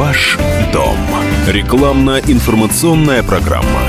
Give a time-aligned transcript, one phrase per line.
[0.00, 0.38] Ваш
[0.72, 0.96] дом.
[1.46, 3.82] Рекламно-информационная программа.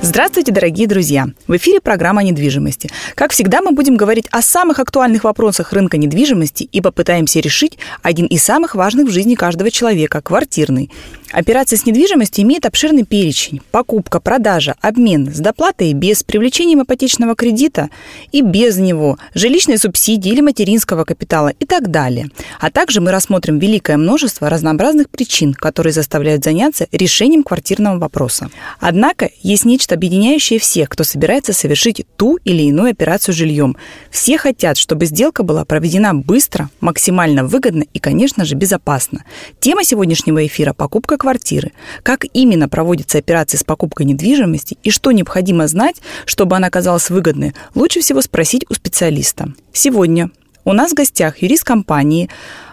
[0.00, 1.26] Здравствуйте, дорогие друзья!
[1.46, 2.88] В эфире программа недвижимости.
[3.14, 8.24] Как всегда, мы будем говорить о самых актуальных вопросах рынка недвижимости и попытаемся решить один
[8.24, 10.90] из самых важных в жизни каждого человека– квартирный.
[11.32, 13.60] Операция с недвижимостью имеет обширный перечень.
[13.70, 17.88] Покупка, продажа, обмен с доплатой без привлечением ипотечного кредита
[18.32, 22.30] и без него, жилищной субсидии или материнского капитала и так далее.
[22.58, 28.50] А также мы рассмотрим великое множество разнообразных причин, которые заставляют заняться решением квартирного вопроса.
[28.80, 33.76] Однако есть нечто объединяющее всех, кто собирается совершить ту или иную операцию с жильем.
[34.10, 39.24] Все хотят, чтобы сделка была проведена быстро, максимально выгодно и, конечно же, безопасно.
[39.60, 41.72] Тема сегодняшнего эфира– покупка квартиры.
[42.02, 47.54] Как именно проводится операция с покупкой недвижимости и что необходимо знать, чтобы она оказалась выгодной,
[47.74, 49.52] лучше всего спросить у специалиста.
[49.72, 50.30] Сегодня
[50.64, 52.30] у нас в гостях юрист компании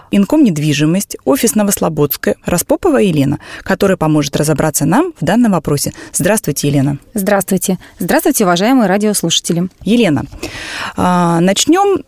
[0.09, 5.91] Инком недвижимость, офис Новослободская, Распопова Елена, которая поможет разобраться нам в данном вопросе.
[6.13, 6.97] Здравствуйте, Елена.
[7.13, 7.77] Здравствуйте.
[7.99, 9.67] Здравствуйте, уважаемые радиослушатели.
[9.83, 10.23] Елена,
[10.95, 12.05] а, начнем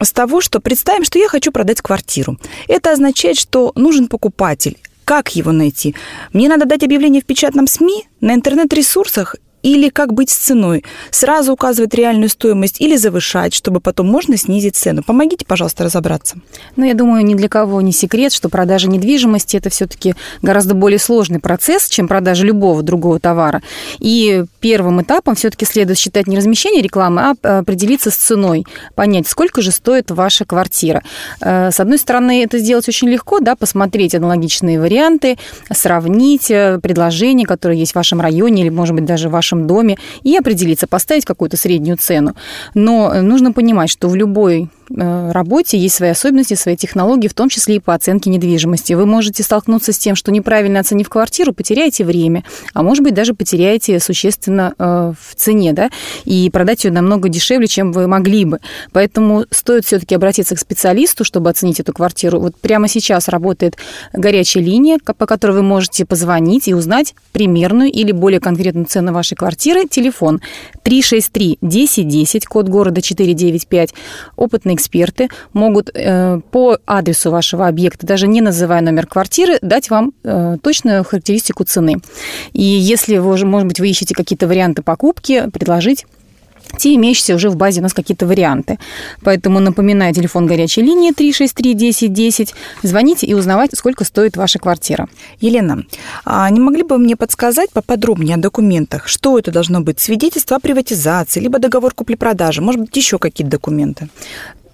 [0.00, 2.38] с того, что представим, что я хочу продать квартиру.
[2.68, 4.76] Это означает, что нужен покупатель.
[5.08, 5.94] Как его найти?
[6.34, 10.84] Мне надо дать объявление в печатном СМИ, на интернет-ресурсах или как быть с ценой?
[11.10, 15.02] Сразу указывать реальную стоимость или завышать, чтобы потом можно снизить цену?
[15.02, 16.36] Помогите, пожалуйста, разобраться.
[16.76, 20.98] Ну, я думаю, ни для кого не секрет, что продажа недвижимости– это все-таки гораздо более
[20.98, 23.62] сложный процесс, чем продажа любого другого товара.
[23.98, 29.62] И первым этапом все-таки следует считать не размещение рекламы, а определиться с ценой, понять, сколько
[29.62, 31.02] же стоит ваша квартира.
[31.40, 35.36] Э, с одной стороны, это сделать очень легко, да, посмотреть аналогичные варианты,
[35.70, 39.66] сравнить э, предложения, которые есть в вашем районе или, может быть, даже в вашем вашем
[39.66, 42.34] доме и определиться, поставить какую-то среднюю цену.
[42.74, 47.76] Но нужно понимать, что в любой работе есть свои особенности, свои технологии, в том числе
[47.76, 48.92] и по оценке недвижимости.
[48.94, 52.44] Вы можете столкнуться с тем, что неправильно оценив квартиру, потеряете время,
[52.74, 55.90] а может быть даже потеряете существенно э, в цене, да,
[56.24, 58.58] и продать ее намного дешевле, чем вы могли бы.
[58.92, 62.40] Поэтому стоит все-таки обратиться к специалисту, чтобы оценить эту квартиру.
[62.40, 63.76] Вот прямо сейчас работает
[64.12, 69.34] горячая линия, по которой вы можете позвонить и узнать примерную или более конкретную цену вашей
[69.34, 69.86] квартиры.
[69.86, 70.40] Телефон
[70.82, 73.94] 363 1010, код города 495.
[74.36, 80.12] Опытный эксперты могут э, по адресу вашего объекта, даже не называя номер квартиры, дать вам
[80.22, 81.96] э, точную характеристику цены.
[82.52, 86.06] И если вы, может быть, вы ищете какие-то варианты покупки, предложить
[86.76, 88.78] те имеющиеся уже в базе у нас какие-то варианты.
[89.22, 92.54] Поэтому напоминаю, телефон горячей линии 363 10 10.
[92.82, 95.08] Звоните и узнавайте, сколько стоит ваша квартира.
[95.40, 95.84] Елена,
[96.24, 99.08] а не могли бы мне подсказать поподробнее о документах?
[99.08, 100.00] Что это должно быть?
[100.00, 102.60] Свидетельство о приватизации, либо договор купли-продажи?
[102.60, 104.08] Может быть, еще какие-то документы?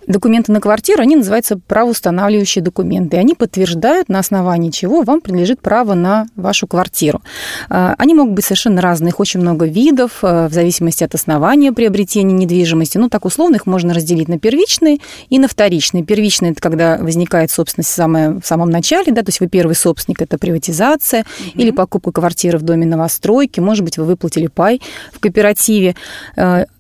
[0.07, 3.17] Документы на квартиру, они называются правоустанавливающие документы.
[3.17, 7.23] Они подтверждают, на основании чего вам принадлежит право на вашу квартиру.
[7.69, 11.73] А, они могут быть совершенно разные, их очень много видов, а, в зависимости от основания
[11.73, 12.99] приобретения недвижимости.
[12.99, 14.99] Ну, так условно их можно разделить на первичные
[15.29, 16.05] и на вторичные.
[16.05, 19.75] Первичные– это когда возникает собственность в, самое, в самом начале, да, то есть вы первый
[19.75, 21.61] собственник, это приватизация угу.
[21.61, 24.81] или покупка квартиры в доме новостройки, может быть, вы выплатили пай
[25.13, 25.95] в кооперативе.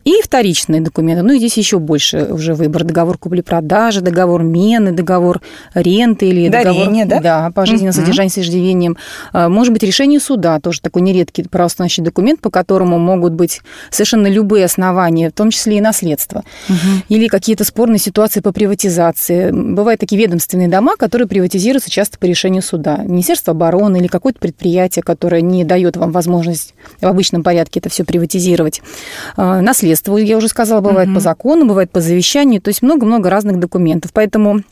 [0.05, 1.23] И вторичные документы.
[1.23, 2.85] Ну, и здесь еще больше уже выбор.
[2.85, 5.41] Договор купли-продажи, договор мены, договор
[5.73, 7.23] ренты или Дарение, договор...
[7.23, 7.97] Да, да пожизненное uh-huh.
[7.97, 8.99] содержание с иждивением.
[9.33, 14.27] А, может быть, решение суда, тоже такой нередкий правоустанавливающий документ, по которому могут быть совершенно
[14.27, 16.45] любые основания, в том числе и наследство.
[17.09, 19.51] Или какие-то спорные ситуации по приватизации.
[19.51, 22.99] Бывают такие ведомственные дома, которые приватизируются часто по решению суда.
[22.99, 28.05] Министерство обороны или какое-то предприятие, которое не дает вам возможность в обычном порядке это все
[28.05, 28.83] приватизировать.
[29.37, 31.17] А, наследство наследство, я уже сказала, бывает угу.
[31.17, 34.11] по закону, бывает по завещанию, то есть много-много разных документов.
[34.13, 34.63] Поэтому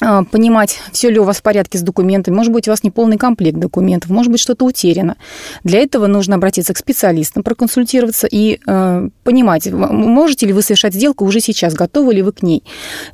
[0.00, 2.34] понимать, все ли у вас в порядке с документами.
[2.34, 5.16] Может быть, у вас не полный комплект документов, может быть, что-то утеряно.
[5.64, 11.24] Для этого нужно обратиться к специалистам, проконсультироваться и э, понимать, можете ли вы совершать сделку
[11.24, 12.62] уже сейчас, готовы ли вы к ней.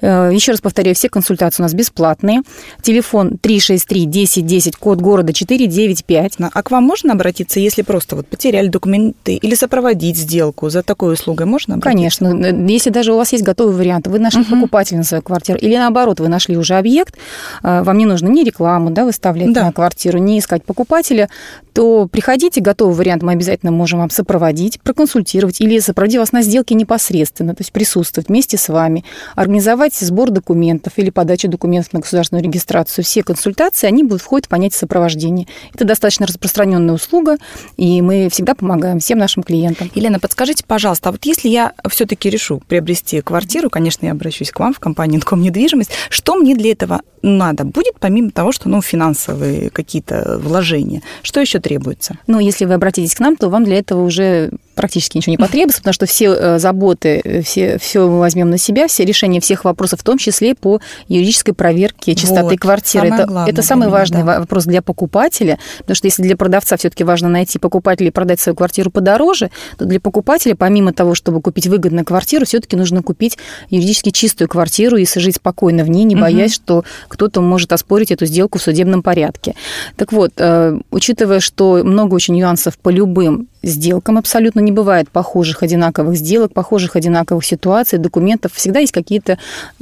[0.00, 2.42] Э, еще раз повторяю, все консультации у нас бесплатные.
[2.82, 6.36] Телефон 363 10 10, код города 495.
[6.52, 10.68] А к вам можно обратиться, если просто вот потеряли документы или сопроводить сделку?
[10.68, 12.24] За такой услугой можно обратиться?
[12.24, 12.72] Конечно.
[12.72, 14.50] Если даже у вас есть готовый вариант, вы нашли угу.
[14.50, 17.16] покупателя на свою квартиру, или наоборот, вы нашли уже же объект,
[17.62, 19.66] а, вам не нужно ни рекламу да, выставлять да.
[19.66, 21.28] на квартиру, ни искать покупателя,
[21.72, 26.74] то приходите, готовый вариант мы обязательно можем вам сопроводить, проконсультировать или сопроводить вас на сделке
[26.74, 29.04] непосредственно, то есть присутствовать вместе с вами,
[29.34, 33.04] организовать сбор документов или подачу документов на государственную регистрацию.
[33.04, 35.46] Все консультации, они будут входить в понятие сопровождения.
[35.74, 37.36] Это достаточно распространенная услуга,
[37.76, 39.90] и мы всегда помогаем всем нашим клиентам.
[39.94, 44.60] Елена, подскажите, пожалуйста, а вот если я все-таки решу приобрести квартиру, конечно, я обращусь к
[44.60, 48.82] вам в компанию Инком недвижимость, что мне для этого надо будет, помимо того, что ну,
[48.82, 51.02] финансовые какие-то вложения?
[51.22, 52.18] Что еще требуется?
[52.26, 55.80] Ну, если вы обратитесь к нам, то вам для этого уже практически ничего не потребуется,
[55.80, 59.64] потому что все э, заботы, э, все, все мы возьмем на себя, все решения всех
[59.64, 63.08] вопросов, в том числе по юридической проверке чистоты вот, квартиры.
[63.08, 64.40] Это, главное, это самый важный да.
[64.40, 68.56] вопрос для покупателя, потому что если для продавца все-таки важно найти покупателя и продать свою
[68.56, 73.38] квартиру подороже, то для покупателя, помимо того, чтобы купить выгодную квартиру, все-таки нужно купить
[73.70, 76.62] юридически чистую квартиру и жить спокойно в ней, не боясь, угу.
[76.64, 79.54] что кто-то может оспорить эту сделку в судебном порядке.
[79.96, 85.62] Так вот, э, учитывая, что много очень нюансов по любым сделкам абсолютно не бывает похожих
[85.62, 88.52] одинаковых сделок, похожих одинаковых ситуаций, документов.
[88.54, 89.38] Всегда есть какие-то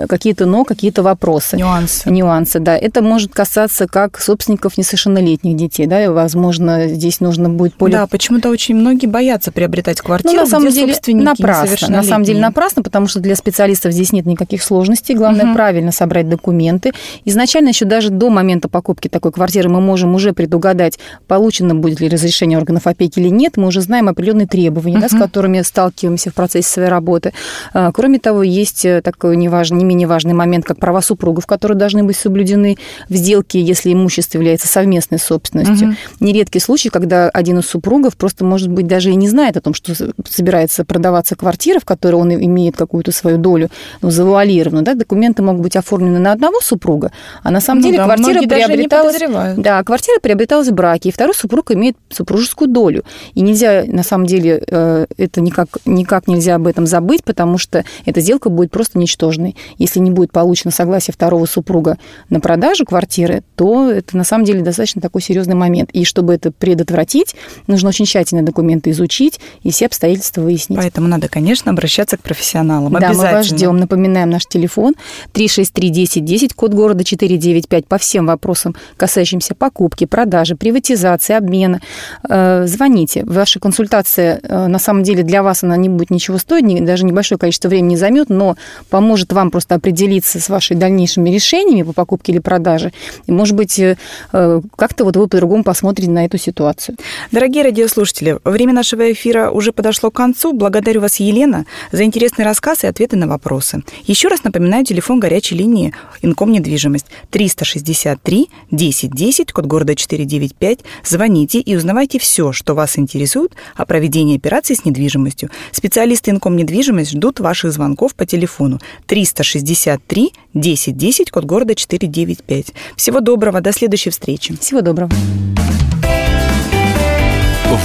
[0.09, 1.57] какие но, какие-то вопросы.
[1.57, 2.11] Нюансы.
[2.11, 2.77] Нюансы, да.
[2.77, 7.99] Это может касаться как собственников несовершеннолетних детей, да, и, возможно, здесь нужно будет более...
[7.99, 11.89] Да, почему-то очень многие боятся приобретать квартиру, ну, на самом деле, напрасно.
[11.89, 15.15] На самом деле напрасно, потому что для специалистов здесь нет никаких сложностей.
[15.15, 15.55] Главное угу.
[15.55, 16.93] правильно собрать документы.
[17.25, 22.09] Изначально еще даже до момента покупки такой квартиры мы можем уже предугадать, получено будет ли
[22.09, 23.57] разрешение органов опеки или нет.
[23.57, 25.01] Мы уже знаем определенные требования, uh-huh.
[25.01, 27.33] да, с которыми сталкиваемся в процессе своей работы.
[27.73, 31.79] А, кроме того, есть э, такой неважный, не менее важный момент, как права супругов, которые
[31.79, 32.77] должны быть соблюдены
[33.09, 35.89] в сделке, если имущество является совместной собственностью.
[35.89, 35.97] Uh-huh.
[36.21, 39.75] Нередкий случай, когда один из супругов просто, может быть, даже и не знает о том,
[39.75, 39.95] что
[40.29, 43.71] собирается продаваться квартира, в которой он имеет какую-то свою долю,
[44.03, 44.85] ну, завуалированную.
[44.85, 47.13] Да, документы могут быть оформлены на одного супруга,
[47.43, 49.17] а на самом ну, деле да, квартира приобреталась...
[49.57, 53.05] Да, квартира приобреталась в браке, и второй супруг имеет супружескую долю.
[53.35, 57.59] И нельзя нельзя, на самом деле, э, это никак, никак нельзя об этом забыть, потому
[57.59, 59.57] что эта сделка будет просто ничтожной.
[59.79, 61.99] Если не будет получено согласие второго супруга
[62.29, 65.91] на продажу квартиры, то это на самом деле достаточно такой серьезный момент.
[65.93, 67.35] И чтобы это предотвратить,
[67.67, 70.79] нужно очень тщательно документы изучить и все обстоятельства выяснить.
[70.79, 72.93] Поэтому надо, конечно, обращаться к профессионалам.
[72.95, 73.77] Да, мы вас ждем.
[73.79, 74.95] Напоминаем наш телефон
[75.35, 81.81] 363-1010, код города 495 по всем вопросам, касающимся покупки, продажи, приватизации, обмена.
[82.29, 83.25] Э, звоните.
[83.51, 87.37] Ваши консультация, э, на самом деле, для вас она не будет ничего стоить, даже небольшое
[87.37, 88.55] количество времени займет, но
[88.91, 92.93] поможет вам просто определиться с вашими дальнейшими решениями по покупке или продаже.
[93.27, 93.97] И, может быть, э,
[94.33, 96.97] э, как-то вот вы по-другому посмотрите на эту ситуацию.
[97.33, 100.53] Дорогие радиослушатели, время нашего эфира уже подошло к концу.
[100.53, 103.83] Благодарю вас, Елена, за интересный рассказ и ответы на вопросы.
[104.05, 105.93] Еще раз напоминаю телефон горячей линии
[106.23, 110.79] Инком недвижимость 363 1010, код города 495.
[111.05, 115.51] Звоните и узнавайте все, что вас интересует суд о проведении операций с недвижимостью.
[115.73, 122.75] Специалисты Инком недвижимость ждут ваших звонков по телефону 363 1010, код города 495.
[122.97, 124.57] Всего доброго, до следующей встречи.
[124.61, 125.11] Всего доброго.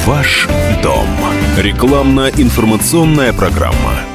[0.06, 0.48] Ваш
[0.84, 1.08] дом.
[1.58, 4.15] Рекламно-информационная программа.